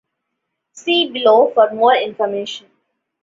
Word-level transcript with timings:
See 0.71 1.11
below 1.11 1.51
for 1.53 1.71
more 1.75 1.93
information. 1.95 2.71